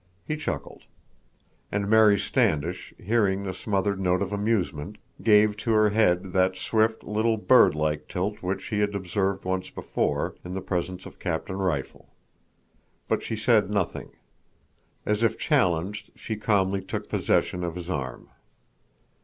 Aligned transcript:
He 0.25 0.35
chuckled. 0.35 0.85
And 1.71 1.87
Mary 1.87 2.17
Standish, 2.17 2.91
hearing 2.97 3.43
the 3.43 3.53
smothered 3.53 3.99
note 3.99 4.23
of 4.23 4.33
amusement, 4.33 4.97
gave 5.21 5.55
to 5.57 5.73
her 5.73 5.91
head 5.91 6.33
that 6.33 6.55
swift 6.57 7.03
little 7.03 7.37
birdlike 7.37 8.07
tilt 8.07 8.41
which 8.41 8.69
he 8.69 8.79
had 8.79 8.95
observed 8.95 9.45
once 9.45 9.69
before, 9.69 10.33
in 10.43 10.55
the 10.55 10.59
presence 10.61 11.05
of 11.05 11.19
Captain 11.19 11.57
Rifle. 11.57 12.09
But 13.07 13.21
she 13.21 13.35
said 13.35 13.69
nothing. 13.69 14.09
As 15.05 15.21
if 15.21 15.37
challenged, 15.37 16.09
she 16.15 16.35
calmly 16.35 16.81
took 16.81 17.07
possession 17.07 17.63
of 17.63 17.75
his 17.75 17.87
arm. 17.87 18.31